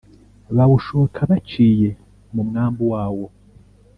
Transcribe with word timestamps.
Bawushoka 0.57 1.19
baciye 1.31 1.89
mu 2.33 2.41
mwambu 2.47 2.83
wawo 2.93 3.25